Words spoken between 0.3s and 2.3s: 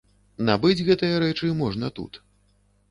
Набыць гэтыя рэчы можна тут.